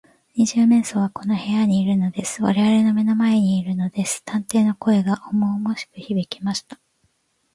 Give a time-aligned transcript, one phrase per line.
[0.35, 2.41] 「二十面相はこの部屋にいるのです。
[2.41, 6.79] われわれの目の前にいるのです」探偵の声がおもおもしくひびきました。